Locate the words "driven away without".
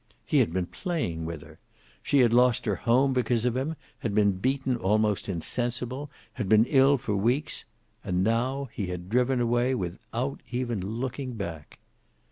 9.11-10.41